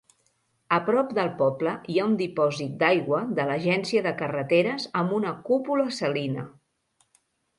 [0.77, 5.35] A prop del poble hi ha un dipòsit d'aigua de l'Agència de Carreteres amb una
[5.51, 6.47] cúpula salina.